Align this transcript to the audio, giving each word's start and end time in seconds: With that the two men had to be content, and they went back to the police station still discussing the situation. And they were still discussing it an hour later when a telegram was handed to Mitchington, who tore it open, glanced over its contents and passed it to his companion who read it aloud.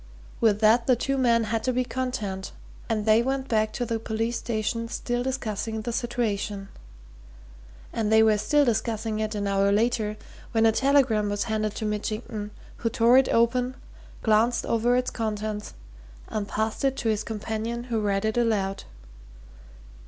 With 0.39 0.61
that 0.61 0.87
the 0.87 0.95
two 0.95 1.15
men 1.15 1.43
had 1.43 1.63
to 1.63 1.71
be 1.71 1.83
content, 1.83 2.53
and 2.89 3.05
they 3.05 3.21
went 3.21 3.47
back 3.47 3.71
to 3.73 3.85
the 3.85 3.99
police 3.99 4.35
station 4.39 4.87
still 4.87 5.21
discussing 5.21 5.81
the 5.83 5.93
situation. 5.93 6.69
And 7.93 8.11
they 8.11 8.23
were 8.23 8.39
still 8.39 8.65
discussing 8.65 9.19
it 9.19 9.35
an 9.35 9.45
hour 9.45 9.71
later 9.71 10.17
when 10.53 10.65
a 10.65 10.71
telegram 10.71 11.29
was 11.29 11.43
handed 11.43 11.75
to 11.75 11.85
Mitchington, 11.85 12.49
who 12.77 12.89
tore 12.89 13.19
it 13.19 13.29
open, 13.29 13.75
glanced 14.23 14.65
over 14.65 14.95
its 14.95 15.11
contents 15.11 15.75
and 16.29 16.47
passed 16.47 16.83
it 16.83 16.97
to 16.97 17.09
his 17.09 17.23
companion 17.23 17.83
who 17.83 18.01
read 18.01 18.25
it 18.25 18.37
aloud. 18.37 18.85